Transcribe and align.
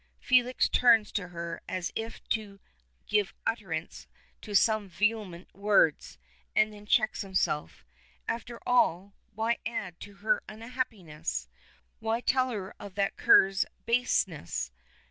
Felix 0.19 0.67
turns 0.67 1.11
to 1.11 1.27
her 1.27 1.61
as 1.69 1.91
if 1.95 2.27
to 2.29 2.59
give 3.05 3.35
utterance 3.45 4.07
to 4.41 4.55
some 4.55 4.89
vehement 4.89 5.53
words, 5.53 6.17
and 6.55 6.73
then 6.73 6.87
checks 6.87 7.21
himself. 7.21 7.85
After 8.27 8.59
all, 8.67 9.13
why 9.35 9.59
add 9.63 9.99
to 9.99 10.15
her 10.15 10.41
unhappiness? 10.49 11.47
Why 11.99 12.19
tell 12.19 12.49
her 12.49 12.73
of 12.79 12.95
that 12.95 13.15
cur's 13.15 13.63
baseness? 13.85 14.71